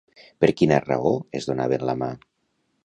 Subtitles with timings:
[0.43, 2.13] Per quina raó es donaven la mà?